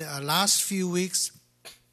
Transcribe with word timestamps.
Uh, 0.00 0.20
last 0.22 0.62
few 0.62 0.88
weeks, 0.88 1.32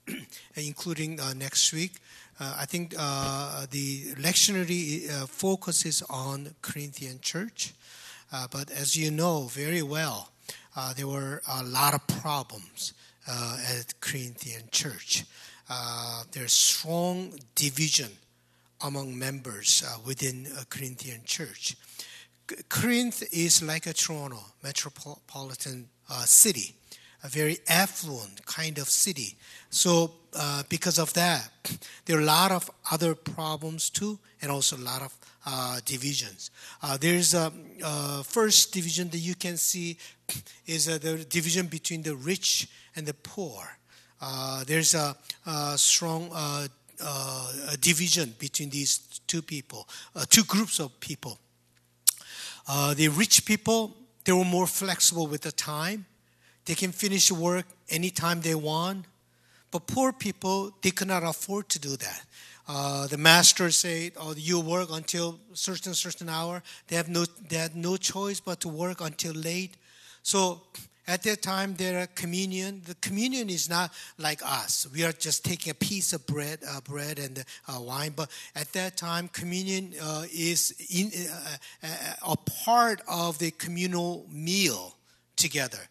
including 0.55 1.19
uh, 1.19 1.33
next 1.33 1.73
week, 1.73 1.93
uh, 2.39 2.55
I 2.59 2.65
think 2.65 2.93
uh, 2.95 3.65
the 3.71 4.13
lectionary 4.21 5.09
uh, 5.09 5.25
focuses 5.25 6.03
on 6.07 6.53
Corinthian 6.61 7.19
church. 7.19 7.73
Uh, 8.31 8.45
but 8.51 8.69
as 8.69 8.95
you 8.95 9.09
know 9.09 9.45
very 9.45 9.81
well, 9.81 10.29
there 10.95 11.07
were 11.07 11.41
a 11.49 11.63
lot 11.63 11.95
of 11.95 12.05
problems 12.21 12.93
at 13.27 13.99
Corinthian 14.01 14.69
church. 14.71 15.25
there's 16.31 16.53
strong 16.53 17.33
division 17.55 18.11
among 18.83 19.17
members 19.17 19.83
within 20.05 20.45
a 20.61 20.65
Corinthian 20.65 21.21
church. 21.25 21.75
Corinth 22.69 23.23
is 23.31 23.63
like 23.63 23.87
a 23.87 23.93
Toronto 23.93 24.45
metropolitan 24.61 25.89
city 26.25 26.75
a 27.25 27.27
very 27.27 27.57
affluent 27.67 28.45
kind 28.45 28.77
of 28.77 28.87
city. 28.87 29.35
So, 29.69 30.11
uh, 30.37 30.63
because 30.69 30.99
of 30.99 31.13
that, 31.13 31.49
there 32.05 32.17
are 32.17 32.21
a 32.21 32.25
lot 32.25 32.51
of 32.51 32.69
other 32.91 33.15
problems 33.15 33.89
too, 33.89 34.19
and 34.41 34.51
also 34.51 34.77
a 34.77 34.85
lot 34.85 35.01
of 35.01 35.17
uh, 35.45 35.79
divisions. 35.85 36.51
Uh, 36.83 36.97
there's 36.97 37.33
a 37.33 37.51
first 38.23 38.73
division 38.73 39.09
that 39.09 39.17
you 39.17 39.35
can 39.35 39.57
see 39.57 39.97
is 40.67 40.87
uh, 40.87 40.97
the 40.97 41.25
division 41.25 41.67
between 41.67 42.03
the 42.03 42.15
rich 42.15 42.67
and 42.95 43.05
the 43.05 43.13
poor. 43.13 43.77
Uh, 44.21 44.63
there's 44.65 44.93
a, 44.93 45.15
a 45.45 45.77
strong 45.77 46.29
uh, 46.33 46.67
a 47.71 47.77
division 47.77 48.33
between 48.39 48.69
these 48.69 48.99
two 49.27 49.41
people, 49.41 49.87
two 50.29 50.43
groups 50.43 50.79
of 50.79 50.97
people. 50.99 51.37
the 52.95 53.09
rich 53.09 53.45
people, 53.45 53.95
they 54.23 54.31
were 54.31 54.45
more 54.45 54.67
flexible 54.67 55.27
with 55.27 55.41
the 55.41 55.51
time 55.51 56.05
they 56.65 56.75
can 56.75 56.91
finish 56.91 57.31
work 57.31 57.65
anytime 57.89 58.41
they 58.41 58.55
want. 58.55 59.05
But 59.71 59.87
poor 59.87 60.13
people, 60.13 60.71
they 60.81 60.91
cannot 60.91 61.23
afford 61.23 61.69
to 61.69 61.79
do 61.79 61.97
that. 61.97 62.25
Uh, 62.67 63.07
the 63.07 63.17
master 63.17 63.69
say, 63.71 64.11
"Oh, 64.17 64.33
you 64.35 64.59
work 64.59 64.89
until 64.91 65.39
certain 65.53 65.93
certain 65.93 66.29
hour." 66.29 66.63
They 66.87 66.95
have 66.95 67.09
no 67.09 67.25
they 67.25 67.57
had 67.57 67.75
no 67.75 67.97
choice 67.97 68.39
but 68.39 68.59
to 68.61 68.69
work 68.69 69.01
until 69.01 69.33
late. 69.33 69.77
So 70.23 70.63
at 71.07 71.21
that 71.23 71.43
time, 71.43 71.75
their 71.75 72.07
communion. 72.07 72.81
The 72.85 72.95
communion 72.95 73.49
is 73.49 73.69
not 73.69 73.93
like 74.17 74.41
us. 74.43 74.87
We 74.91 75.03
are 75.03 75.11
just 75.11 75.45
taking 75.45 75.69
a 75.69 75.75
piece 75.75 76.13
of 76.13 76.25
bread, 76.25 76.59
uh, 76.67 76.81
bread 76.81 77.19
and 77.19 77.45
uh, 77.67 77.79
wine. 77.79 78.13
But 78.15 78.31
at 78.55 78.73
that 78.73 78.97
time, 78.97 79.27
communion 79.27 79.93
uh, 80.01 80.25
is 80.33 80.73
in, 80.89 81.11
uh, 81.83 81.87
a 82.27 82.35
part 82.63 83.01
of 83.07 83.37
the 83.37 83.51
communal 83.51 84.25
meal 84.31 84.95
together. 85.35 85.87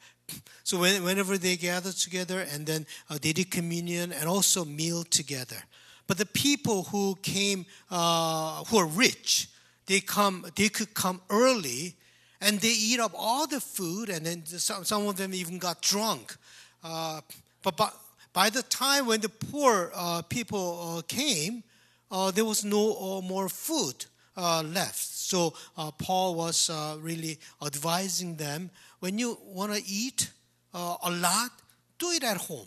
So 0.65 0.79
when, 0.79 1.05
whenever 1.05 1.37
they 1.37 1.57
gather 1.57 1.93
together 1.93 2.47
and 2.53 2.67
then 2.67 2.87
uh, 3.11 3.19
they 3.21 3.33
did 3.33 3.51
communion 3.51 4.13
and 4.13 4.29
also 4.29 4.65
meal 4.65 5.05
together. 5.05 5.63
But 6.07 6.19
the 6.19 6.27
people 6.27 6.85
who 6.85 7.17
came, 7.23 7.67
uh, 7.91 8.65
who 8.65 8.79
are 8.79 8.87
rich, 8.87 9.49
they 9.87 10.01
come, 10.01 10.47
they 10.57 10.69
could 10.69 10.95
come 10.95 11.21
early 11.31 11.97
and 12.41 12.61
they 12.61 12.69
eat 12.69 13.01
up 13.01 13.13
all 13.15 13.47
the 13.47 13.61
food 13.61 14.09
and 14.09 14.25
then 14.25 14.45
some, 14.47 14.85
some 14.85 15.07
of 15.07 15.17
them 15.17 15.33
even 15.35 15.59
got 15.59 15.81
drunk. 15.81 16.37
Uh, 16.83 17.21
but 17.63 17.77
by, 17.77 17.91
by, 18.33 18.51
the 18.51 18.63
time 18.63 19.07
when 19.07 19.21
the 19.21 19.29
poor 19.29 19.91
uh, 19.95 20.23
people 20.23 20.99
uh, 20.99 21.03
came, 21.03 21.63
uh, 22.11 22.31
there 22.31 22.45
was 22.45 22.65
no 22.65 23.23
more 23.23 23.49
food 23.49 24.05
left. 24.37 24.97
So 24.97 25.55
Paul 25.99 26.35
was 26.35 26.71
really 27.01 27.39
advising 27.65 28.37
them 28.37 28.71
when 29.05 29.19
you 29.19 29.37
want 29.45 29.71
to 29.71 29.83
eat 29.87 30.31
uh, 30.73 30.97
a 31.03 31.11
lot, 31.11 31.51
do 31.99 32.11
it 32.13 32.25
at 32.25 32.39
home 32.39 32.67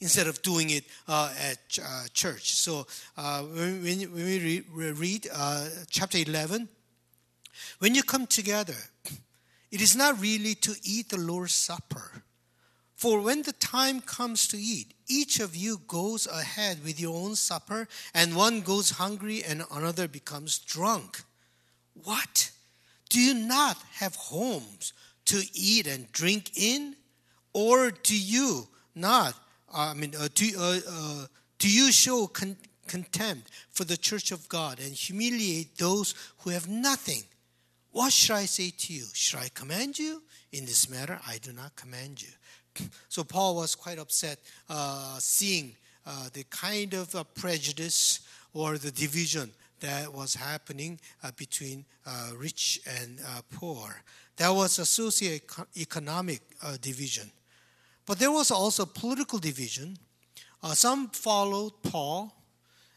instead 0.00 0.28
of 0.28 0.40
doing 0.40 0.70
it 0.70 0.84
uh, 1.08 1.34
at 1.36 1.58
uh, 1.84 2.04
church. 2.14 2.54
So 2.54 2.86
uh, 3.16 3.42
when, 3.42 3.82
when, 3.82 4.14
we 4.14 4.62
read 4.92 5.28
uh, 5.34 5.68
chapter 5.90 6.18
11, 6.18 6.68
when 7.80 7.96
you 7.96 8.04
come 8.04 8.28
together, 8.28 8.76
it 9.72 9.82
is 9.82 9.96
not 9.96 10.20
really 10.20 10.54
to 10.54 10.72
eat 10.84 11.08
the 11.08 11.18
Lord's 11.18 11.52
Supper. 11.52 12.22
For 12.94 13.20
when 13.20 13.42
the 13.42 13.54
time 13.54 14.02
comes 14.02 14.46
to 14.48 14.56
eat, 14.56 14.94
each 15.08 15.40
of 15.40 15.56
you 15.56 15.80
goes 15.88 16.28
ahead 16.28 16.84
with 16.84 17.00
your 17.00 17.16
own 17.16 17.34
supper, 17.34 17.88
and 18.14 18.36
one 18.36 18.60
goes 18.60 18.90
hungry 18.90 19.42
and 19.42 19.64
another 19.72 20.06
becomes 20.06 20.60
drunk. 20.60 21.22
What? 22.04 22.52
Do 23.08 23.18
you 23.20 23.34
not 23.34 23.78
have 23.94 24.14
homes 24.14 24.92
to 25.26 25.42
eat 25.54 25.86
and 25.86 26.10
drink 26.12 26.52
in? 26.56 26.96
Or 27.52 27.90
do 27.90 28.18
you 28.18 28.66
not, 28.94 29.34
I 29.74 29.94
mean, 29.94 30.14
uh, 30.18 30.28
do, 30.34 30.50
uh, 30.58 30.78
uh, 30.88 31.26
do 31.58 31.70
you 31.70 31.92
show 31.92 32.26
con- 32.26 32.56
contempt 32.86 33.50
for 33.70 33.84
the 33.84 33.96
church 33.96 34.32
of 34.32 34.48
God 34.48 34.80
and 34.80 34.92
humiliate 34.92 35.76
those 35.76 36.14
who 36.38 36.50
have 36.50 36.68
nothing? 36.68 37.22
What 37.90 38.12
should 38.12 38.36
I 38.36 38.46
say 38.46 38.70
to 38.70 38.92
you? 38.92 39.04
Should 39.12 39.40
I 39.40 39.48
command 39.54 39.98
you? 39.98 40.22
In 40.52 40.64
this 40.64 40.88
matter, 40.88 41.20
I 41.26 41.38
do 41.38 41.52
not 41.52 41.76
command 41.76 42.22
you. 42.22 42.88
So 43.08 43.22
Paul 43.22 43.56
was 43.56 43.74
quite 43.74 43.98
upset 43.98 44.38
uh, 44.68 45.18
seeing 45.18 45.76
uh, 46.06 46.28
the 46.32 46.44
kind 46.44 46.94
of 46.94 47.14
uh, 47.14 47.24
prejudice 47.24 48.20
or 48.54 48.78
the 48.78 48.90
division 48.90 49.50
that 49.82 50.12
was 50.12 50.34
happening 50.34 50.98
between 51.36 51.84
rich 52.36 52.80
and 52.86 53.20
poor. 53.50 54.02
That 54.36 54.50
was 54.50 54.78
a 54.78 54.86
socio-economic 54.86 56.40
uh, 56.62 56.76
division. 56.80 57.30
But 58.06 58.18
there 58.18 58.32
was 58.32 58.50
also 58.50 58.86
political 58.86 59.38
division. 59.38 59.96
Uh, 60.62 60.74
some 60.74 61.08
followed 61.08 61.72
Paul, 61.82 62.34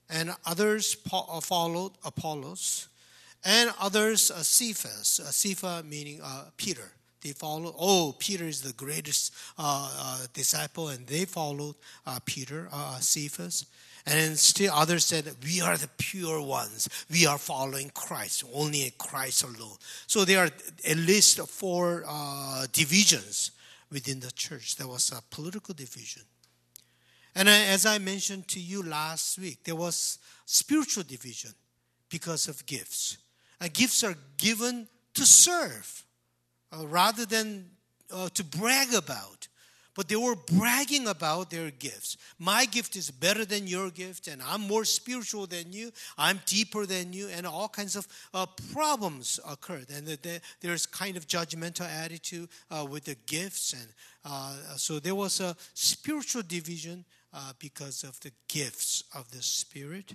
and 0.10 0.34
others 0.46 0.96
uh, 1.12 1.40
followed 1.42 1.92
Apollos, 2.04 2.88
and 3.44 3.72
others 3.80 4.32
uh, 4.32 4.42
Cephas. 4.44 5.20
Uh, 5.20 5.32
Cephas 5.32 5.84
meaning 5.84 6.20
uh, 6.24 6.46
Peter. 6.58 6.92
They 7.22 7.32
followed. 7.32 7.74
Oh, 7.78 8.16
Peter 8.18 8.46
is 8.46 8.62
the 8.62 8.74
greatest 8.74 9.34
uh, 9.58 9.92
uh, 10.00 10.28
disciple, 10.34 10.90
and 10.90 11.08
they 11.08 11.26
followed 11.26 11.76
Peter, 12.26 12.70
Cephas. 13.00 13.66
And 14.08 14.38
still 14.38 14.72
others 14.74 15.06
said, 15.06 15.36
We 15.44 15.62
are 15.62 15.78
the 15.78 15.90
pure 15.98 16.42
ones. 16.42 16.88
We 17.10 17.26
are 17.26 17.40
following 17.40 17.90
Christ, 17.90 18.44
only 18.54 18.94
Christ 18.98 19.44
alone. 19.44 19.78
So 20.06 20.26
there 20.26 20.40
are 20.40 20.50
at 20.88 20.98
least 20.98 21.40
four 21.48 22.04
uh, 22.08 22.68
divisions 22.72 23.52
within 23.92 24.20
the 24.20 24.32
church. 24.32 24.76
There 24.76 24.88
was 24.88 25.12
a 25.12 25.24
political 25.34 25.74
division. 25.74 26.22
And 27.34 27.50
as 27.50 27.86
I 27.86 27.98
mentioned 27.98 28.48
to 28.50 28.60
you 28.60 28.84
last 28.84 29.38
week, 29.40 29.64
there 29.64 29.76
was 29.76 30.20
spiritual 30.46 31.04
division 31.04 31.52
because 32.10 32.48
of 32.48 32.66
gifts. 32.66 33.18
And 33.60 33.74
gifts 33.74 34.04
are 34.04 34.16
given 34.38 34.88
to 35.16 35.26
serve 35.26 36.04
uh, 36.72 36.88
rather 36.88 37.26
than 37.26 37.72
uh, 38.14 38.30
to 38.36 38.44
brag 38.44 38.94
about 38.94 39.48
but 39.96 40.10
they 40.10 40.16
were 40.16 40.36
bragging 40.36 41.08
about 41.08 41.50
their 41.50 41.72
gifts. 41.72 42.18
My 42.38 42.66
gift 42.66 42.96
is 42.96 43.10
better 43.10 43.46
than 43.46 43.66
your 43.66 43.90
gift, 43.90 44.28
and 44.28 44.42
I'm 44.42 44.62
more 44.62 44.84
spiritual 44.84 45.48
than 45.48 45.72
you, 45.72 45.92
I'm 46.18 46.42
deeper 46.46 46.86
than 46.86 47.14
you, 47.14 47.30
and 47.30 47.48
all 47.48 47.70
kinds 47.70 47.96
of 47.96 48.08
uh, 48.34 48.46
problems 48.74 49.40
occurred. 49.50 49.88
And 49.90 50.06
the, 50.06 50.18
the, 50.22 50.42
there's 50.60 50.86
kind 50.86 51.16
of 51.16 51.28
judgmental 51.28 51.88
attitude 51.88 52.50
uh, 52.70 52.86
with 52.88 53.06
the 53.06 53.16
gifts. 53.26 53.74
And 53.74 53.88
uh, 54.26 54.56
so 54.76 55.00
there 55.00 55.16
was 55.16 55.40
a 55.40 55.56
spiritual 55.74 56.44
division 56.46 57.06
uh, 57.34 57.54
because 57.58 58.04
of 58.04 58.20
the 58.20 58.32
gifts 58.50 59.06
of 59.16 59.32
the 59.32 59.42
Spirit. 59.42 60.14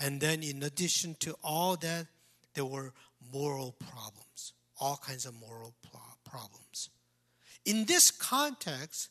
And 0.00 0.20
then, 0.20 0.42
in 0.42 0.62
addition 0.62 1.14
to 1.20 1.36
all 1.44 1.76
that, 1.76 2.06
there 2.54 2.64
were 2.64 2.92
moral 3.32 3.76
problems, 3.78 4.54
all 4.80 4.96
kinds 4.96 5.26
of 5.26 5.34
moral 5.40 5.74
problems. 6.24 6.90
In 7.64 7.84
this 7.84 8.10
context, 8.10 9.10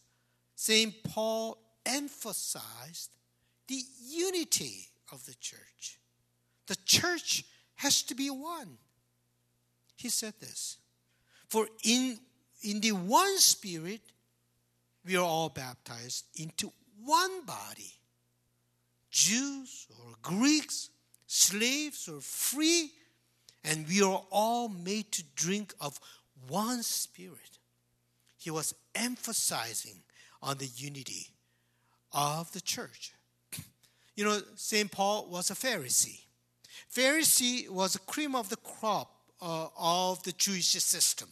St. 0.55 1.03
Paul 1.03 1.57
emphasized 1.85 3.11
the 3.67 3.81
unity 4.07 4.87
of 5.11 5.25
the 5.25 5.35
church. 5.35 5.99
The 6.67 6.75
church 6.85 7.45
has 7.75 8.01
to 8.03 8.15
be 8.15 8.29
one. 8.29 8.77
He 9.95 10.09
said 10.09 10.33
this 10.39 10.77
For 11.47 11.67
in, 11.83 12.19
in 12.61 12.81
the 12.81 12.93
one 12.93 13.37
spirit, 13.37 14.01
we 15.05 15.15
are 15.15 15.23
all 15.23 15.49
baptized 15.49 16.25
into 16.35 16.71
one 17.03 17.45
body 17.45 17.93
Jews 19.11 19.87
or 19.89 20.13
Greeks, 20.21 20.89
slaves 21.25 22.07
or 22.07 22.21
free, 22.21 22.91
and 23.63 23.87
we 23.87 24.01
are 24.01 24.23
all 24.29 24.69
made 24.69 25.11
to 25.13 25.23
drink 25.35 25.73
of 25.79 25.99
one 26.47 26.83
spirit 26.83 27.58
he 28.39 28.49
was 28.49 28.73
emphasizing 28.95 30.01
on 30.41 30.57
the 30.57 30.65
unity 30.65 31.27
of 32.11 32.51
the 32.53 32.61
church. 32.61 33.13
You 34.15 34.25
know, 34.25 34.41
St. 34.55 34.91
Paul 34.91 35.29
was 35.29 35.49
a 35.49 35.53
Pharisee. 35.53 36.19
Pharisee 36.93 37.69
was 37.69 37.95
a 37.95 37.99
cream 37.99 38.35
of 38.35 38.49
the 38.49 38.57
crop 38.57 39.09
uh, 39.41 39.67
of 39.77 40.21
the 40.23 40.33
Jewish 40.33 40.67
system. 40.67 41.29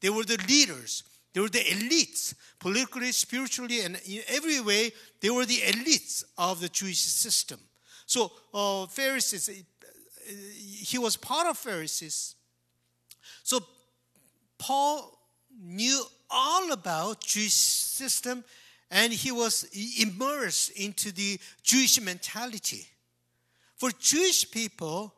They 0.00 0.10
were 0.10 0.24
the 0.24 0.44
leaders. 0.48 1.04
They 1.32 1.40
were 1.40 1.48
the 1.48 1.60
elites, 1.60 2.34
politically, 2.58 3.12
spiritually, 3.12 3.82
and 3.82 4.00
in 4.08 4.22
every 4.26 4.58
way, 4.60 4.90
they 5.20 5.30
were 5.30 5.44
the 5.44 5.58
elites 5.58 6.24
of 6.36 6.60
the 6.60 6.68
Jewish 6.68 6.98
system. 6.98 7.60
So, 8.06 8.32
uh, 8.54 8.86
Pharisees, 8.86 9.48
uh, 9.48 10.32
he 10.82 10.98
was 10.98 11.16
part 11.16 11.46
of 11.46 11.58
Pharisees. 11.58 12.34
So, 13.44 13.60
Paul 14.58 15.15
knew 15.60 16.04
all 16.30 16.72
about 16.72 17.20
Jewish 17.20 17.54
system 17.54 18.44
and 18.90 19.12
he 19.12 19.32
was 19.32 19.66
immersed 20.00 20.70
into 20.72 21.12
the 21.12 21.38
Jewish 21.62 22.00
mentality. 22.00 22.86
For 23.76 23.90
Jewish 23.98 24.50
people, 24.50 25.12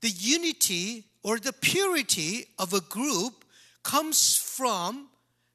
the 0.00 0.08
unity 0.08 1.04
or 1.22 1.38
the 1.38 1.52
purity 1.52 2.46
of 2.58 2.72
a 2.72 2.80
group 2.80 3.44
comes 3.82 4.36
from 4.36 5.08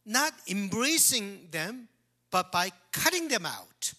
not 0.06 0.34
embracing 0.48 1.48
them, 1.52 1.88
but 2.32 2.52
by 2.52 2.72
cutting 2.92 3.28
them 3.28 3.46
out. 3.46 3.94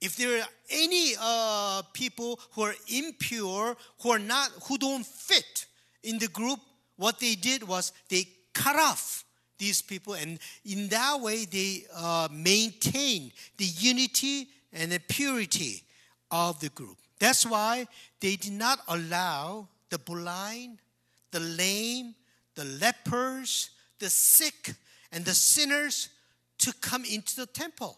If 0.00 0.16
there 0.16 0.40
are 0.40 0.48
any 0.68 1.12
uh, 1.20 1.82
people 1.92 2.40
who 2.52 2.62
are 2.62 2.74
impure, 2.92 3.76
who 4.00 4.10
are 4.10 4.18
not, 4.18 4.50
who 4.64 4.76
don't 4.76 5.06
fit 5.06 5.66
in 6.02 6.18
the 6.18 6.28
group, 6.28 6.58
what 6.96 7.20
they 7.20 7.36
did 7.36 7.62
was 7.62 7.92
they 8.08 8.26
cut 8.52 8.76
off 8.76 9.24
these 9.62 9.80
people, 9.80 10.14
and 10.14 10.40
in 10.66 10.88
that 10.88 11.20
way 11.20 11.44
they 11.44 11.84
uh, 11.94 12.28
maintain 12.32 13.30
the 13.58 13.64
unity 13.64 14.48
and 14.72 14.90
the 14.90 14.98
purity 14.98 15.84
of 16.32 16.58
the 16.58 16.68
group. 16.70 16.96
That's 17.20 17.46
why 17.46 17.86
they 18.20 18.34
did 18.34 18.54
not 18.54 18.80
allow 18.88 19.68
the 19.88 19.98
blind, 19.98 20.78
the 21.30 21.38
lame, 21.38 22.16
the 22.56 22.64
lepers, 22.64 23.70
the 24.00 24.10
sick, 24.10 24.74
and 25.12 25.24
the 25.24 25.34
sinners 25.34 26.08
to 26.58 26.72
come 26.80 27.04
into 27.04 27.36
the 27.36 27.46
temple. 27.46 27.96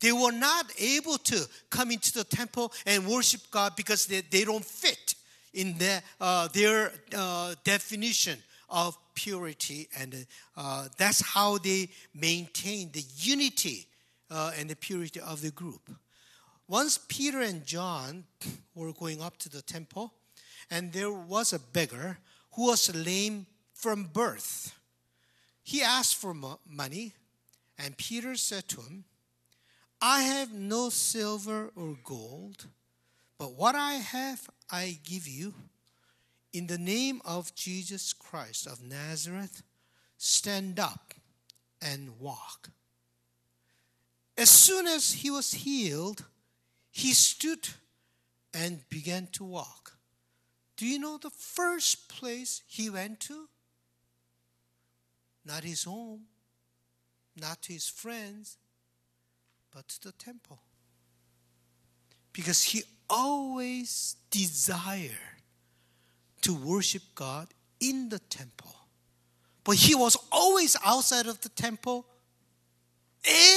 They 0.00 0.10
were 0.10 0.32
not 0.32 0.66
able 0.76 1.18
to 1.18 1.48
come 1.70 1.92
into 1.92 2.12
the 2.12 2.24
temple 2.24 2.72
and 2.84 3.06
worship 3.06 3.42
God 3.52 3.76
because 3.76 4.06
they, 4.06 4.22
they 4.22 4.44
don't 4.44 4.64
fit 4.64 5.14
in 5.54 5.78
their, 5.78 6.02
uh, 6.20 6.48
their 6.48 6.92
uh, 7.14 7.54
definition 7.62 8.38
of 8.68 8.96
purity. 9.14 9.88
And 9.98 10.26
uh, 10.56 10.88
that's 10.96 11.20
how 11.20 11.58
they 11.58 11.88
maintain 12.14 12.90
the 12.92 13.04
unity 13.16 13.86
uh, 14.30 14.52
and 14.58 14.68
the 14.68 14.76
purity 14.76 15.20
of 15.20 15.42
the 15.42 15.50
group. 15.50 15.90
Once 16.68 16.98
Peter 17.08 17.40
and 17.40 17.64
John 17.64 18.24
were 18.74 18.92
going 18.92 19.22
up 19.22 19.36
to 19.38 19.48
the 19.48 19.62
temple, 19.62 20.12
and 20.70 20.92
there 20.92 21.12
was 21.12 21.52
a 21.52 21.60
beggar 21.60 22.18
who 22.54 22.66
was 22.66 22.94
lame 22.94 23.46
from 23.72 24.04
birth. 24.04 24.74
He 25.62 25.82
asked 25.82 26.16
for 26.16 26.34
money, 26.34 27.12
and 27.78 27.96
Peter 27.96 28.34
said 28.36 28.68
to 28.68 28.80
him, 28.80 29.04
I 30.00 30.22
have 30.22 30.52
no 30.52 30.88
silver 30.90 31.70
or 31.76 31.96
gold, 32.04 32.66
but 33.38 33.54
what 33.54 33.74
I 33.74 33.94
have 33.94 34.48
I 34.70 34.98
give 35.04 35.28
you. 35.28 35.54
In 36.52 36.66
the 36.66 36.78
name 36.78 37.20
of 37.24 37.54
Jesus 37.54 38.12
Christ 38.12 38.66
of 38.66 38.82
Nazareth, 38.82 39.62
stand 40.16 40.80
up 40.80 41.14
and 41.82 42.18
walk. 42.18 42.70
As 44.38 44.50
soon 44.50 44.86
as 44.86 45.12
he 45.12 45.30
was 45.30 45.52
healed, 45.52 46.24
he 46.90 47.12
stood 47.12 47.68
and 48.54 48.88
began 48.88 49.28
to 49.32 49.44
walk. 49.44 49.96
Do 50.76 50.86
you 50.86 50.98
know 50.98 51.18
the 51.18 51.30
first 51.30 52.08
place 52.08 52.62
he 52.66 52.90
went 52.90 53.20
to? 53.20 53.48
Not 55.44 55.64
his 55.64 55.84
home, 55.84 56.22
not 57.38 57.62
to 57.62 57.72
his 57.72 57.88
friends, 57.88 58.56
but 59.74 59.88
to 59.88 60.02
the 60.04 60.12
temple. 60.12 60.58
Because 62.32 62.62
he 62.62 62.82
always 63.08 64.16
desired 64.30 65.35
to 66.46 66.54
worship 66.54 67.02
God 67.16 67.48
in 67.80 68.08
the 68.08 68.20
temple. 68.20 68.72
But 69.64 69.74
he 69.74 69.96
was 69.96 70.16
always 70.30 70.76
outside 70.84 71.26
of 71.26 71.40
the 71.40 71.48
temple. 71.48 72.06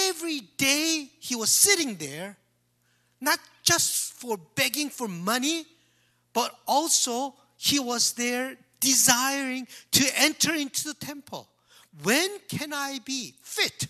Every 0.08 0.40
day 0.58 1.08
he 1.20 1.36
was 1.36 1.52
sitting 1.52 1.98
there, 1.98 2.36
not 3.22 3.38
just 3.62 4.14
for 4.14 4.40
begging 4.56 4.90
for 4.90 5.08
money, 5.08 5.68
but 6.34 6.52
also 6.68 7.36
he 7.58 7.78
was 7.78 8.14
there 8.14 8.58
desiring 8.80 9.68
to 9.92 10.10
enter 10.18 10.56
into 10.56 10.86
the 10.86 10.96
temple. 10.96 11.48
When 12.02 12.28
can 12.48 12.74
I 12.74 13.02
be 13.06 13.36
fit 13.44 13.86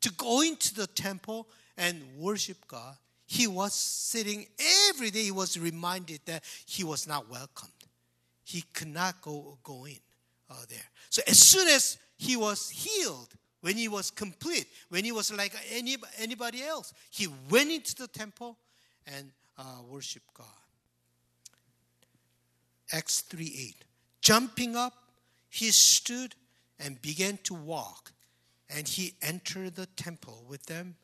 to 0.00 0.12
go 0.14 0.40
into 0.40 0.74
the 0.74 0.88
temple 0.88 1.46
and 1.78 2.02
worship 2.18 2.66
God? 2.66 2.96
He 3.26 3.46
was 3.46 3.74
sitting 3.74 4.46
every 4.88 5.12
day, 5.12 5.22
he 5.22 5.30
was 5.30 5.56
reminded 5.56 6.22
that 6.26 6.42
he 6.66 6.82
was 6.82 7.06
not 7.06 7.30
welcomed. 7.30 7.70
He 8.50 8.62
could 8.72 8.88
not 8.88 9.20
go, 9.22 9.58
go 9.62 9.84
in 9.86 10.00
uh, 10.50 10.54
there. 10.68 10.88
So 11.08 11.22
as 11.28 11.38
soon 11.38 11.68
as 11.68 11.98
he 12.16 12.36
was 12.36 12.68
healed, 12.68 13.28
when 13.60 13.76
he 13.76 13.86
was 13.86 14.10
complete, 14.10 14.66
when 14.88 15.04
he 15.04 15.12
was 15.12 15.32
like 15.32 15.54
any, 15.72 15.96
anybody 16.18 16.64
else, 16.64 16.92
he 17.10 17.28
went 17.48 17.70
into 17.70 17.94
the 17.94 18.08
temple 18.08 18.58
and 19.06 19.30
uh, 19.56 19.82
worshiped 19.88 20.34
God. 20.34 20.46
Acts 22.92 23.20
3 23.20 23.44
8. 23.44 23.84
Jumping 24.20 24.74
up, 24.74 24.94
he 25.48 25.70
stood 25.70 26.34
and 26.80 27.00
began 27.00 27.38
to 27.44 27.54
walk. 27.54 28.10
And 28.68 28.88
he 28.88 29.14
entered 29.22 29.76
the 29.76 29.86
temple 29.86 30.44
with 30.48 30.66
them, 30.66 30.96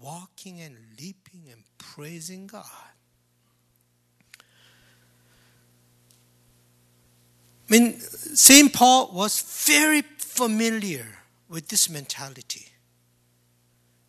walking 0.00 0.60
and 0.60 0.76
leaping 1.00 1.48
and 1.50 1.64
praising 1.78 2.46
God. 2.46 2.91
I 7.72 7.78
mean, 7.78 7.98
St. 8.00 8.70
Paul 8.70 9.12
was 9.14 9.40
very 9.66 10.02
familiar 10.18 11.06
with 11.48 11.68
this 11.68 11.88
mentality. 11.88 12.66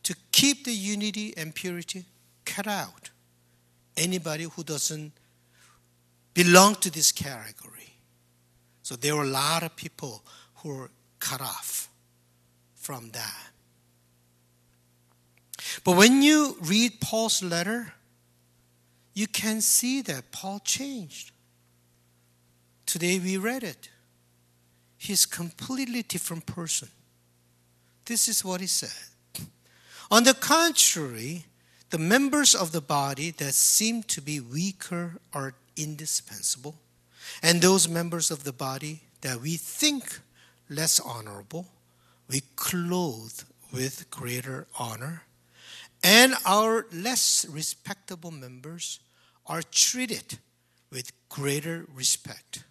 To 0.04 0.13
keep 0.33 0.65
the 0.65 0.74
unity 0.74 1.33
and 1.38 1.56
purity, 1.56 2.04
cut 2.44 2.68
out 2.68 3.12
anybody 3.95 4.44
who 4.44 4.65
doesn't 4.65 5.13
belong 6.33 6.75
to 6.75 6.92
this 6.92 7.13
category. 7.13 7.94
So 8.81 8.98
there 8.98 9.15
were 9.15 9.24
a 9.24 9.27
lot 9.27 9.63
of 9.63 9.77
people 9.77 10.25
who 10.56 10.69
were 10.69 10.92
cut 11.19 11.39
off 11.39 11.88
from 12.75 13.12
that. 13.12 13.50
But 15.86 15.95
when 15.95 16.21
you 16.21 16.57
read 16.60 17.00
Paul's 17.00 17.42
letter, 17.42 17.93
you 19.13 19.27
can 19.27 19.62
see 19.62 20.01
that 20.01 20.32
Paul 20.32 20.60
changed. 20.65 21.33
Today 22.94 23.18
we 23.18 23.38
read 23.38 23.64
it. 23.64 23.90
He's 24.98 25.26
a 25.26 25.28
completely 25.28 26.04
different 26.04 26.46
person. 26.46 26.90
This 28.06 28.28
is 28.28 28.46
what 28.46 28.62
he 28.62 28.68
said. 28.68 29.48
On 30.12 30.24
the 30.24 30.36
contrary, 30.36 31.46
the 31.90 31.98
members 31.98 32.54
of 32.54 32.72
the 32.72 32.82
body 32.82 33.32
that 33.32 33.56
seem 33.56 34.04
to 34.04 34.22
be 34.22 34.40
weaker 34.40 35.16
are 35.34 35.56
indispensable, 35.76 36.76
and 37.42 37.64
those 37.64 37.90
members 37.90 38.30
of 38.30 38.44
the 38.44 38.54
body 38.54 39.02
that 39.22 39.42
we 39.42 39.58
think 39.58 40.20
less 40.70 41.00
honorable, 41.00 41.66
we 42.30 42.42
clothe 42.56 43.40
with 43.72 44.08
greater 44.12 44.68
honor, 44.78 45.24
and 46.04 46.36
our 46.46 46.86
less 46.94 47.44
respectable 47.50 48.30
members 48.30 49.00
are 49.48 49.64
treated 49.64 50.38
with 50.92 51.12
greater 51.28 51.88
respect, 51.92 52.66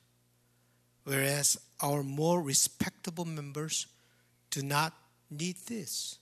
whereas 1.04 1.58
our 1.80 2.02
more 2.02 2.40
respectable 2.40 3.24
members 3.24 3.86
do 4.50 4.62
not 4.62 4.92
need 5.30 5.56
this. 5.66 6.18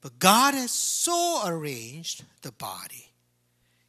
But 0.00 0.18
God 0.18 0.54
has 0.54 0.70
so 0.70 1.42
arranged 1.44 2.24
the 2.42 2.52
body, 2.52 3.10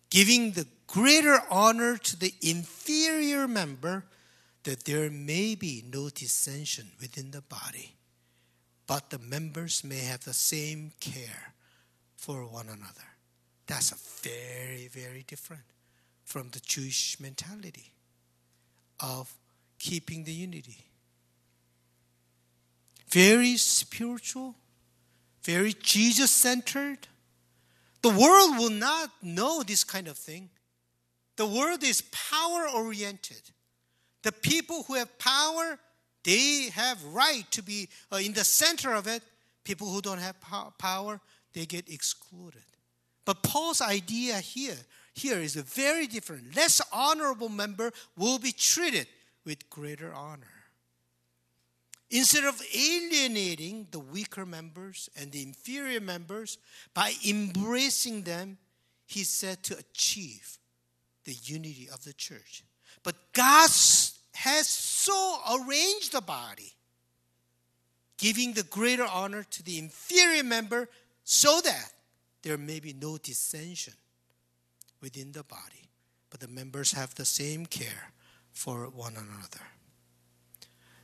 giving 0.09 0.51
the 0.51 0.67
greater 0.87 1.39
honor 1.49 1.97
to 1.97 2.19
the 2.19 2.33
inferior 2.41 3.47
member 3.47 4.05
that 4.63 4.85
there 4.85 5.09
may 5.09 5.55
be 5.55 5.83
no 5.91 6.09
dissension 6.09 6.87
within 6.99 7.31
the 7.31 7.41
body, 7.41 7.95
but 8.87 9.09
the 9.09 9.19
members 9.19 9.83
may 9.83 9.99
have 9.99 10.23
the 10.23 10.33
same 10.33 10.91
care 10.99 11.53
for 12.17 12.45
one 12.45 12.67
another. 12.67 13.07
That's 13.67 13.91
a 13.91 14.27
very, 14.27 14.87
very 14.87 15.23
different 15.27 15.63
from 16.25 16.49
the 16.49 16.59
Jewish 16.59 17.19
mentality 17.19 17.93
of 18.99 19.33
keeping 19.79 20.23
the 20.23 20.31
unity. 20.33 20.85
Very 23.09 23.57
spiritual, 23.57 24.55
very 25.43 25.73
Jesus 25.73 26.29
centered. 26.29 27.07
The 28.01 28.09
world 28.09 28.57
will 28.57 28.69
not 28.69 29.09
know 29.21 29.63
this 29.63 29.83
kind 29.83 30.07
of 30.07 30.17
thing 30.17 30.49
the 31.35 31.47
world 31.47 31.83
is 31.83 32.01
power 32.11 32.67
oriented. 32.75 33.41
The 34.23 34.33
people 34.33 34.83
who 34.83 34.95
have 34.95 35.17
power, 35.17 35.79
they 36.25 36.69
have 36.73 37.01
right 37.05 37.49
to 37.51 37.63
be 37.63 37.87
uh, 38.11 38.17
in 38.17 38.33
the 38.33 38.43
center 38.43 38.93
of 38.93 39.07
it 39.07 39.23
People 39.69 39.87
who 39.87 40.01
don't 40.01 40.17
have 40.17 40.35
power, 40.79 41.21
they 41.53 41.67
get 41.67 41.89
excluded. 41.89 42.63
But 43.23 43.43
Paul's 43.43 43.81
idea 43.81 44.39
here, 44.39 44.77
here 45.13 45.37
is 45.37 45.57
a 45.57 45.61
very 45.61 46.07
different. 46.07 46.55
Less 46.55 46.81
honorable 46.91 47.49
member 47.49 47.91
will 48.17 48.39
be 48.39 48.51
treated 48.51 49.05
with 49.45 49.69
greater 49.69 50.13
honor. 50.13 50.47
Instead 52.11 52.43
of 52.43 52.59
alienating 52.75 53.87
the 53.91 53.99
weaker 53.99 54.45
members 54.45 55.09
and 55.15 55.31
the 55.31 55.43
inferior 55.43 56.01
members 56.01 56.57
by 56.93 57.13
embracing 57.27 58.23
them, 58.23 58.57
he 59.05 59.23
said 59.23 59.61
to 59.63 59.77
achieve 59.77 60.57
the 61.25 61.33
unity 61.33 61.87
of 61.93 62.03
the 62.03 62.13
church. 62.13 62.63
But 63.03 63.15
God 63.33 63.69
has 64.33 64.67
so 64.67 65.39
arranged 65.51 66.13
the 66.13 66.21
body, 66.21 66.73
giving 68.17 68.53
the 68.53 68.63
greater 68.63 69.05
honor 69.05 69.43
to 69.43 69.63
the 69.63 69.77
inferior 69.77 70.43
member 70.43 70.89
so 71.23 71.61
that 71.63 71.91
there 72.41 72.57
may 72.57 72.79
be 72.79 72.93
no 72.93 73.17
dissension 73.17 73.93
within 74.99 75.31
the 75.31 75.43
body, 75.43 75.89
but 76.31 76.39
the 76.39 76.47
members 76.47 76.93
have 76.93 77.13
the 77.15 77.25
same 77.25 77.67
care 77.67 78.11
for 78.59 78.89
one 78.89 79.13
another. 79.13 79.65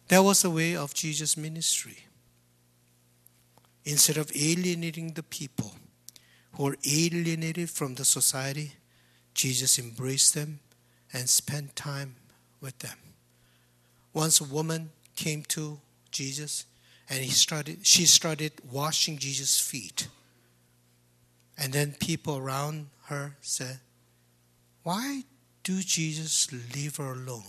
That 0.10 0.26
was 0.26 0.42
the 0.42 0.50
way 0.50 0.76
of 0.76 0.94
Jesus' 0.94 1.38
ministry. 1.38 2.00
Instead 3.86 4.18
of 4.18 4.30
alienating 4.36 5.14
the 5.14 5.24
people 5.24 5.72
who 6.52 6.64
were 6.66 6.78
alienated 6.86 7.70
from 7.70 7.96
the 7.96 8.04
society, 8.04 8.74
Jesus 9.34 9.80
embraced 9.80 10.34
them 10.34 10.60
and 11.14 11.30
spent 11.30 11.78
time 11.78 12.18
with 12.60 12.78
them. 12.80 12.98
Once 14.14 14.42
a 14.42 14.44
woman 14.44 14.90
came 15.16 15.44
to 15.44 15.80
Jesus 16.12 16.66
and 17.10 17.20
he 17.20 17.32
started, 17.32 17.88
she 17.88 18.06
started 18.06 18.52
washing 18.70 19.18
Jesus' 19.18 19.62
feet. 19.62 20.10
And 21.58 21.72
then 21.72 21.96
people 22.02 22.36
around 22.36 22.88
her 23.06 23.38
said, 23.40 23.80
Why 24.84 25.24
do 25.66 25.82
Jesus 25.82 26.48
leave 26.76 26.98
her 26.98 27.12
alone? 27.14 27.44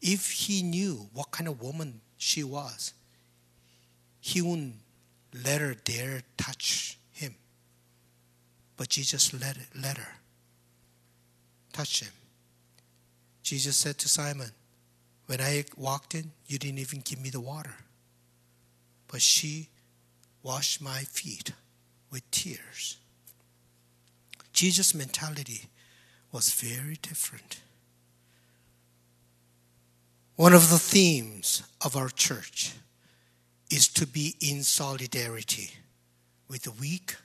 If 0.00 0.30
he 0.30 0.62
knew 0.62 1.08
what 1.12 1.32
kind 1.32 1.48
of 1.48 1.60
woman 1.60 2.00
she 2.16 2.44
was, 2.44 2.94
he 4.20 4.40
wouldn't 4.40 4.76
let 5.44 5.60
her 5.60 5.74
dare 5.74 6.22
touch 6.36 6.96
him. 7.12 7.34
But 8.76 8.88
Jesus 8.88 9.34
let, 9.34 9.56
it, 9.56 9.66
let 9.74 9.98
her 9.98 10.14
touch 11.72 12.02
him. 12.02 12.12
Jesus 13.42 13.76
said 13.76 13.98
to 13.98 14.08
Simon, 14.08 14.50
When 15.26 15.40
I 15.40 15.64
walked 15.76 16.14
in, 16.14 16.30
you 16.46 16.58
didn't 16.58 16.78
even 16.78 17.00
give 17.00 17.20
me 17.20 17.30
the 17.30 17.40
water. 17.40 17.74
But 19.08 19.22
she 19.22 19.70
washed 20.44 20.80
my 20.80 21.00
feet 21.00 21.50
with 22.12 22.30
tears. 22.30 22.98
Jesus' 24.52 24.94
mentality 24.94 25.68
was 26.36 26.52
very 26.52 26.98
different. 27.00 27.62
One 30.34 30.52
of 30.52 30.68
the 30.68 30.78
themes 30.78 31.62
of 31.82 31.96
our 31.96 32.10
church 32.10 32.74
is 33.70 33.88
to 33.94 34.06
be 34.06 34.34
in 34.42 34.62
solidarity 34.62 35.70
with 36.46 36.64
the 36.64 36.72
weak 36.72 37.16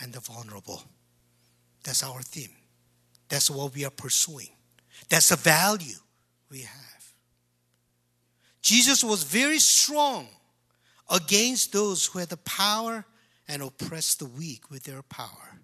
and 0.00 0.12
the 0.12 0.20
vulnerable. 0.20 0.84
That's 1.82 2.04
our 2.04 2.22
theme. 2.22 2.54
That's 3.28 3.50
what 3.50 3.74
we 3.74 3.84
are 3.84 3.90
pursuing. 3.90 4.50
That's 5.08 5.32
a 5.32 5.36
value 5.36 5.98
we 6.52 6.60
have. 6.60 7.04
Jesus 8.62 9.02
was 9.02 9.24
very 9.24 9.58
strong 9.58 10.28
against 11.10 11.72
those 11.72 12.06
who 12.06 12.20
had 12.20 12.28
the 12.28 12.36
power 12.36 13.04
and 13.48 13.60
oppressed 13.60 14.20
the 14.20 14.26
weak 14.26 14.70
with 14.70 14.84
their 14.84 15.02
power. 15.02 15.59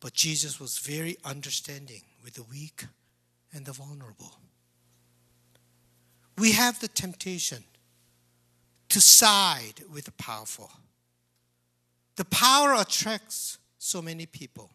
But 0.00 0.14
Jesus 0.14 0.60
was 0.60 0.78
very 0.78 1.16
understanding 1.24 2.02
with 2.22 2.34
the 2.34 2.44
weak 2.44 2.84
and 3.52 3.64
the 3.64 3.72
vulnerable. 3.72 4.32
We 6.36 6.52
have 6.52 6.80
the 6.80 6.88
temptation 6.88 7.64
to 8.90 9.00
side 9.00 9.82
with 9.92 10.04
the 10.04 10.12
powerful. 10.12 10.70
The 12.16 12.24
power 12.26 12.74
attracts 12.74 13.58
so 13.78 14.00
many 14.00 14.26
people. 14.26 14.70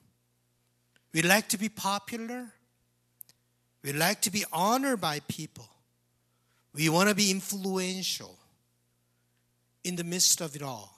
We 1.13 1.22
like 1.22 1.48
to 1.50 1.58
be 1.58 1.70
popular. 1.70 2.51
We 3.84 3.94
like 3.94 4.22
to 4.22 4.32
be 4.32 4.44
honored 4.51 5.01
by 5.01 5.22
people. 5.27 5.70
We 6.74 6.89
want 6.89 7.10
to 7.10 7.15
be 7.15 7.32
influential 7.32 8.38
in 9.84 9.96
the 9.96 10.03
midst 10.03 10.42
of 10.42 10.56
it 10.56 10.62
all 10.62 10.94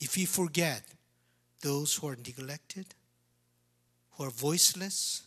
if 0.00 0.16
we 0.16 0.24
forget 0.24 0.82
those 1.60 1.94
who 1.94 2.08
are 2.08 2.16
neglected, 2.16 2.86
who 4.18 4.24
are 4.24 4.30
voiceless, 4.30 5.22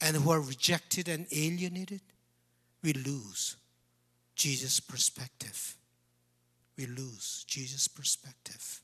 and 0.00 0.16
who 0.16 0.30
are 0.30 0.40
rejected 0.40 1.06
and 1.06 1.26
alienated, 1.30 2.00
we 2.82 2.94
lose 2.94 3.56
Jesus' 4.34 4.80
perspective. 4.80 5.76
We 6.78 6.86
lose 6.86 7.44
Jesus' 7.46 7.86
perspective. 7.86 8.80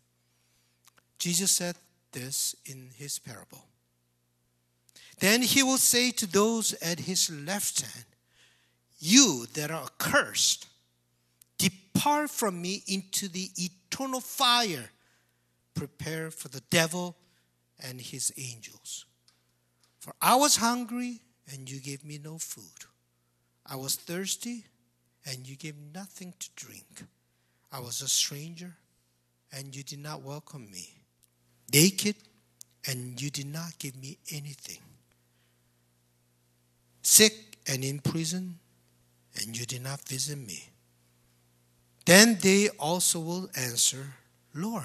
Jesus 1.18 1.50
said 1.50 1.76
this 2.12 2.54
in 2.66 2.90
his 2.94 3.18
parable. 3.18 3.64
Then 5.18 5.40
he 5.40 5.62
will 5.62 5.78
say 5.78 6.10
to 6.10 6.26
those 6.26 6.74
at 6.74 7.00
his 7.00 7.30
left 7.30 7.80
hand, 7.80 8.04
You 8.98 9.46
that 9.54 9.70
are 9.70 9.84
accursed, 9.84 10.66
depart 11.56 12.28
from 12.28 12.60
me 12.60 12.82
into 12.86 13.28
the 13.28 13.48
eternal 13.56 14.20
fire 14.20 14.90
prepare 15.74 16.30
for 16.30 16.48
the 16.48 16.62
devil 16.70 17.16
and 17.82 18.00
his 18.00 18.32
angels. 18.36 19.04
For 19.98 20.14
I 20.20 20.36
was 20.36 20.56
hungry, 20.56 21.20
and 21.52 21.70
you 21.70 21.80
gave 21.80 22.04
me 22.04 22.18
no 22.22 22.38
food. 22.38 22.86
I 23.64 23.76
was 23.76 23.96
thirsty, 23.96 24.64
and 25.24 25.48
you 25.48 25.56
gave 25.56 25.74
nothing 25.92 26.34
to 26.38 26.48
drink. 26.54 27.04
I 27.72 27.80
was 27.80 28.00
a 28.00 28.08
stranger, 28.08 28.76
and 29.52 29.74
you 29.74 29.82
did 29.82 29.98
not 29.98 30.22
welcome 30.22 30.70
me. 30.70 31.02
Naked, 31.72 32.16
and 32.86 33.20
you 33.20 33.30
did 33.30 33.46
not 33.46 33.78
give 33.78 33.96
me 33.96 34.18
anything. 34.30 34.78
Sick 37.02 37.58
and 37.66 37.84
in 37.84 37.98
prison, 38.00 38.58
and 39.40 39.58
you 39.58 39.66
did 39.66 39.82
not 39.82 40.00
visit 40.08 40.38
me. 40.38 40.70
Then 42.04 42.38
they 42.40 42.68
also 42.78 43.18
will 43.18 43.50
answer, 43.56 44.14
Lord, 44.54 44.84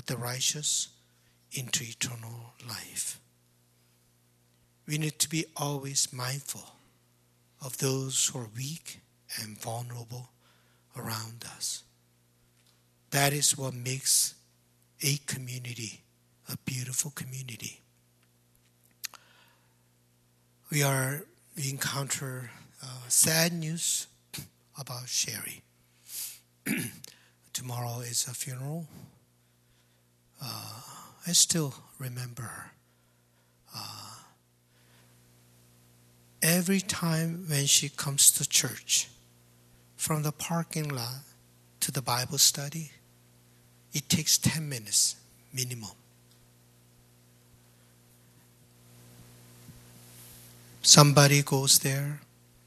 but 0.00 0.06
the 0.06 0.16
righteous 0.16 0.88
into 1.52 1.84
eternal 1.84 2.54
life. 2.66 3.20
We 4.88 4.96
need 4.96 5.18
to 5.18 5.28
be 5.28 5.44
always 5.58 6.10
mindful 6.10 6.64
of 7.62 7.76
those 7.76 8.28
who 8.28 8.38
are 8.38 8.48
weak 8.56 9.00
and 9.38 9.60
vulnerable 9.60 10.30
around 10.96 11.44
us. 11.54 11.82
That 13.10 13.34
is 13.34 13.58
what 13.58 13.74
makes 13.74 14.36
a 15.02 15.18
community 15.26 16.00
a 16.50 16.56
beautiful 16.64 17.10
community. 17.10 17.82
We 20.72 20.82
are 20.82 21.26
we 21.56 21.68
encounter 21.68 22.50
uh, 22.82 22.86
sad 23.08 23.52
news 23.52 24.06
about 24.78 25.08
Sherry. 25.08 25.60
Tomorrow 27.52 28.00
is 28.00 28.26
a 28.26 28.34
funeral. 28.34 28.86
Uh, 30.42 30.80
I 31.26 31.32
still 31.32 31.74
remember 31.98 32.42
her. 32.42 32.72
Uh, 33.74 34.14
every 36.42 36.80
time 36.80 37.44
when 37.48 37.66
she 37.66 37.88
comes 37.88 38.30
to 38.32 38.48
church, 38.48 39.08
from 39.96 40.22
the 40.22 40.32
parking 40.32 40.88
lot 40.88 41.20
to 41.80 41.92
the 41.92 42.02
Bible 42.02 42.38
study, 42.38 42.90
it 43.92 44.08
takes 44.08 44.38
10 44.38 44.68
minutes 44.68 45.16
minimum. 45.52 45.90
Somebody 50.82 51.42
goes 51.42 51.80
there 51.80 52.20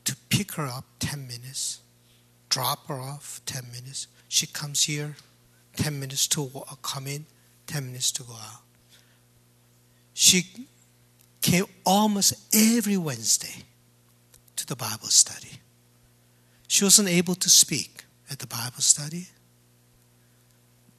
to 0.06 0.16
pick 0.30 0.54
her 0.54 0.68
up 0.68 0.86
10 1.00 1.28
minutes 1.28 1.80
drop 2.54 2.88
her 2.88 3.00
off 3.00 3.42
10 3.48 3.72
minutes. 3.72 4.06
She 4.30 4.46
comes 4.46 4.84
here 4.84 5.16
10 5.78 6.00
minutes 6.00 6.28
to 6.28 6.52
come 6.84 7.08
in, 7.08 7.26
10 7.68 7.86
minutes 7.86 8.12
to 8.14 8.24
go 8.24 8.34
out. 8.34 8.62
She 10.14 10.46
came 11.42 11.66
almost 11.86 12.34
every 12.56 12.98
Wednesday 12.98 13.64
to 14.56 14.66
the 14.66 14.76
Bible 14.76 15.08
study. 15.08 15.60
She 16.68 16.84
wasn't 16.84 17.10
able 17.10 17.36
to 17.36 17.50
speak 17.50 18.06
at 18.32 18.40
the 18.40 18.48
Bible 18.48 18.80
study, 18.82 19.28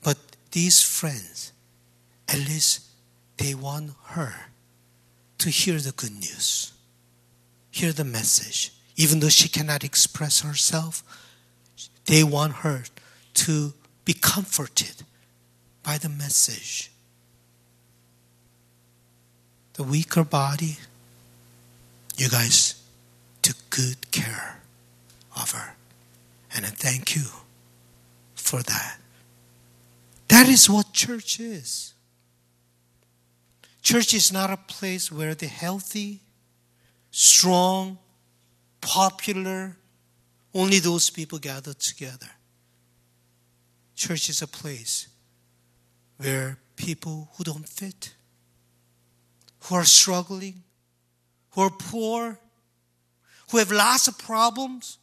but 0.03 0.19
these 0.53 0.83
friends, 0.83 1.53
at 2.29 2.39
least 2.39 2.81
they 3.39 3.55
want 3.55 3.93
her 4.09 4.35
to 5.39 5.51
hear 5.51 5.79
the 5.79 5.93
good 5.93 6.13
news, 6.13 6.73
hear 7.71 7.93
the 7.93 8.05
message. 8.05 8.73
Even 8.97 9.19
though 9.19 9.29
she 9.29 9.49
cannot 9.49 9.83
express 9.83 10.43
herself, 10.43 11.03
they 12.07 12.23
want 12.23 12.53
her 12.57 12.85
to 13.35 13.73
be 14.05 14.15
comforted 14.15 15.03
by 15.85 15.99
the 15.99 16.09
message. 16.09 16.91
The 19.75 19.83
weaker 19.83 20.25
body, 20.25 20.79
you 22.17 22.29
guys 22.29 22.83
took 23.43 23.57
good 23.71 24.11
care 24.11 24.61
of 25.37 25.53
her. 25.53 25.75
And 26.55 26.65
I 26.65 26.71
thank 26.71 27.15
you 27.15 27.27
for 28.35 28.63
that. 28.63 28.99
That 30.29 30.49
is 30.49 30.71
what 30.71 30.93
church 30.93 31.39
is. 31.39 31.93
Church 33.83 34.15
is 34.15 34.33
not 34.33 34.51
a 34.51 34.57
place 34.57 35.13
where 35.13 35.35
the 35.35 35.47
healthy, 35.47 36.21
strong, 37.11 37.99
popular, 38.81 39.77
only 40.55 40.79
those 40.79 41.11
people 41.11 41.39
gather 41.39 41.75
together. 41.75 42.31
Church 43.95 44.29
is 44.31 44.41
a 44.41 44.47
place 44.47 45.09
where 46.19 46.59
people 46.77 47.31
who 47.35 47.45
don't 47.45 47.69
fit, 47.69 48.15
who 49.65 49.75
are 49.75 49.85
struggling, 49.85 50.63
who 51.51 51.63
are 51.63 51.71
poor, 51.71 52.39
who 53.51 53.59
have 53.59 53.71
lots 53.71 54.09
of 54.09 54.19
problems, 54.19 54.99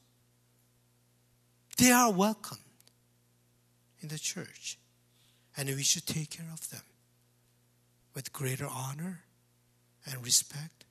they 1.77 1.91
are 1.91 2.11
welcome 2.11 2.59
in 4.01 4.09
the 4.09 4.19
church. 4.19 4.77
And 5.57 5.69
we 5.69 5.83
should 5.83 6.05
take 6.05 6.31
care 6.31 6.49
of 6.51 6.69
them 6.69 6.81
with 8.13 8.33
greater 8.33 8.67
honor 8.67 9.23
and 10.05 10.23
respect 10.23 10.85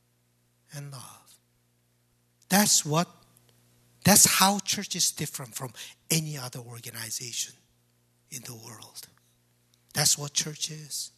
and 0.75 0.93
love. 0.93 1.35
That's 2.49 2.85
what 2.85 3.09
that's 4.05 4.39
how 4.39 4.59
church 4.61 4.97
is 4.97 5.11
different 5.11 5.55
from 5.55 5.73
any 6.11 6.39
other 6.39 6.61
organization 6.61 7.55
in 8.31 8.43
the 8.43 8.55
world. 8.55 9.09
That's 9.93 10.17
what 10.17 10.33
church 10.33 10.71
is. 10.71 11.11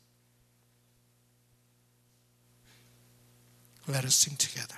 Let 3.87 4.05
us 4.05 4.15
sing 4.15 4.37
together. 4.37 4.77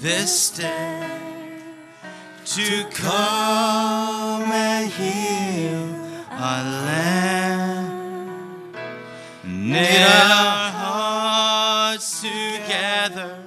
This 0.00 0.50
day 0.50 1.20
to 2.44 2.84
come 2.90 4.50
and 4.50 4.90
heal 4.90 5.94
our 6.30 6.64
land. 6.64 8.74
Knit 9.44 10.02
our 10.02 10.70
hearts 10.70 12.22
together 12.22 13.38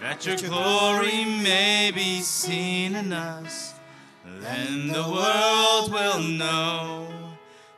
that 0.00 0.26
your 0.26 0.36
glory 0.36 1.24
may 1.24 1.90
be 1.94 2.20
seen 2.20 2.94
in 2.94 3.12
us. 3.12 3.74
Then 4.40 4.88
the 4.88 5.02
world 5.02 5.92
will 5.92 6.22
know 6.22 7.08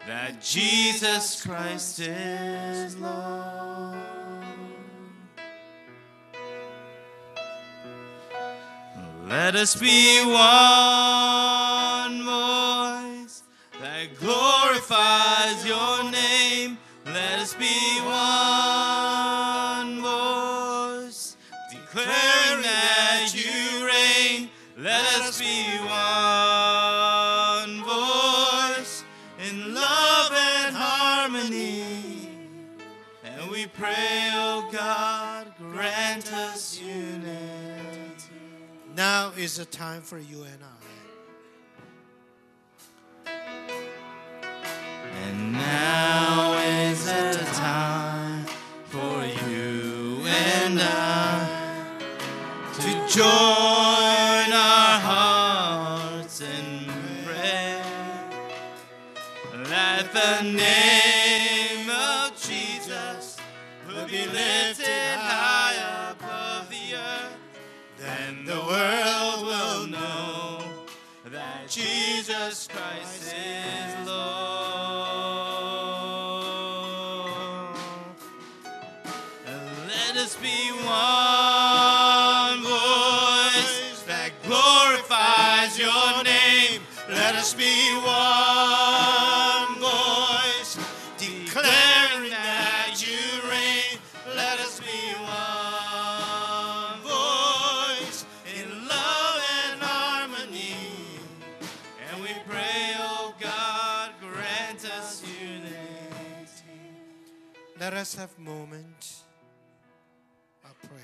that 0.06 0.42
Jesus 0.42 1.42
Christ 1.42 2.00
is 2.00 2.96
Lord. 2.96 4.09
Let 9.30 9.54
us 9.54 9.76
be 9.76 10.18
one 10.24 12.24
voice 12.24 13.44
that 13.80 14.08
glorifies 14.18 15.64
your 15.64 16.10
name. 16.10 16.76
Let 17.06 17.38
us 17.38 17.54
be 17.54 18.00
one 18.00 20.02
voice 20.02 21.36
declaring 21.70 22.62
that 22.62 23.32
you 23.32 23.86
reign. 23.86 24.50
Let 24.76 25.20
us 25.20 25.38
be 25.38 25.78
one 25.78 26.09
Now 39.12 39.32
is 39.36 39.56
the 39.56 39.64
time 39.64 40.02
for 40.02 40.18
you 40.20 40.44
and 40.44 40.62
I. 40.62 40.78
And 45.24 45.52
now 45.52 46.56
is 46.58 47.06
the 47.06 47.44
time 47.54 48.44
for 48.84 49.24
you 49.48 50.22
and 50.26 50.80
I 50.80 51.48
to 52.74 52.90
join 53.18 54.48
our 54.70 55.00
hearts 55.10 56.40
in 56.42 56.86
prayer. 57.24 57.84
Let 59.52 60.12
the 60.12 60.42
name 60.42 61.90
of 61.90 62.40
Jesus 62.40 63.38
be 64.06 64.26
lifted 64.26 65.16
high 65.18 65.69
the 68.50 68.56
world 68.56 69.46
will 69.46 69.86
know 69.86 70.58
that 71.30 71.68
Jesus 71.68 72.19
Let 107.80 107.94
us 107.94 108.14
have 108.16 108.38
moment 108.38 109.22
of 110.66 110.78
prayer. 110.82 111.00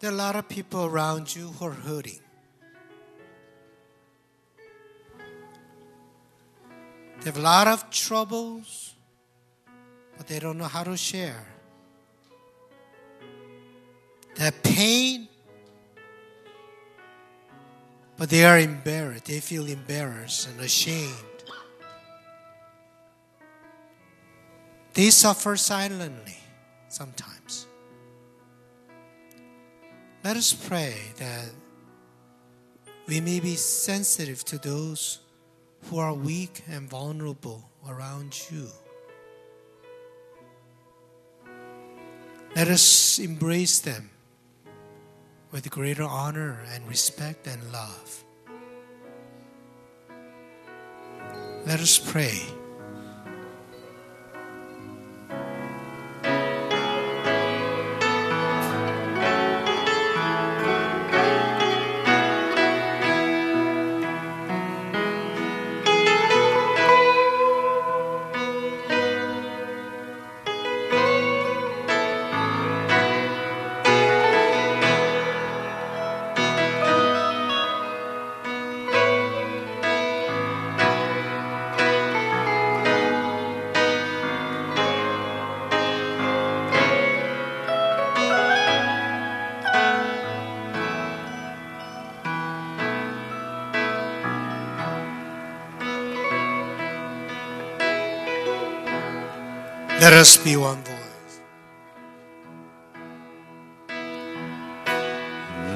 There 0.00 0.10
are 0.10 0.12
a 0.12 0.16
lot 0.16 0.34
of 0.34 0.48
people 0.48 0.86
around 0.86 1.32
you 1.32 1.46
who 1.46 1.66
are 1.66 1.70
hurting. 1.70 2.18
They 7.20 7.26
have 7.26 7.36
a 7.36 7.40
lot 7.40 7.68
of 7.68 7.88
troubles, 7.90 8.96
but 10.16 10.26
they 10.26 10.40
don't 10.40 10.58
know 10.58 10.64
how 10.64 10.82
to 10.82 10.96
share. 10.96 11.46
That 14.34 14.64
pain, 14.64 15.28
but 18.16 18.30
they 18.30 18.44
are 18.44 18.58
embarrassed. 18.58 19.26
They 19.26 19.38
feel 19.38 19.66
embarrassed 19.66 20.48
and 20.48 20.60
ashamed. 20.60 21.31
They 24.94 25.10
suffer 25.10 25.56
silently 25.56 26.36
sometimes. 26.88 27.66
Let 30.22 30.36
us 30.36 30.52
pray 30.52 30.94
that 31.16 31.50
we 33.06 33.20
may 33.20 33.40
be 33.40 33.56
sensitive 33.56 34.44
to 34.44 34.58
those 34.58 35.18
who 35.84 35.98
are 35.98 36.14
weak 36.14 36.62
and 36.70 36.88
vulnerable 36.88 37.68
around 37.88 38.38
you. 38.50 38.68
Let 42.54 42.68
us 42.68 43.18
embrace 43.18 43.80
them 43.80 44.10
with 45.50 45.70
greater 45.70 46.04
honor 46.04 46.60
and 46.72 46.86
respect 46.86 47.46
and 47.46 47.60
love. 47.72 48.24
Let 51.66 51.80
us 51.80 51.98
pray. 51.98 52.42
Let 100.12 100.20
us 100.20 100.36
be 100.36 100.56
one 100.58 100.84
voice. 100.84 101.40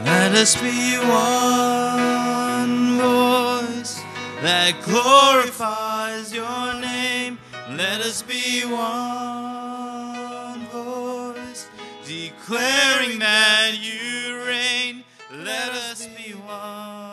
Let 0.05 0.35
us 0.35 0.61
be 0.61 0.99
one 0.99 2.99
voice 2.99 4.03
that 4.43 4.75
glorifies 4.85 6.35
your 6.35 6.75
name. 6.83 7.39
Let 7.71 8.03
us 8.03 8.21
be 8.21 8.67
one 8.67 10.67
voice 10.67 11.71
declaring 12.05 13.21
that 13.21 13.79
you 13.81 14.45
reign. 14.45 15.05
Let 15.33 15.71
us 15.71 16.07
be 16.09 16.35
one 16.35 17.06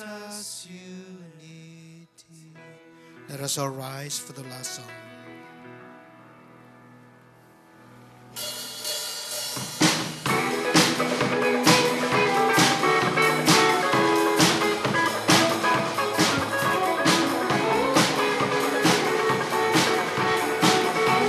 us 0.00 0.66
unity. 0.68 2.54
Let 3.28 3.40
us 3.40 3.58
all 3.58 3.68
rise 3.68 4.18
for 4.18 4.32
the 4.32 4.42
last 4.42 4.76
song. 4.76 5.09